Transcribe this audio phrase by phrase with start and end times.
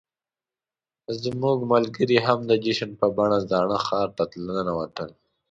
[1.23, 5.09] زموږ ملګري هم د جشن په بڼه زاړه ښار ته ننوتل.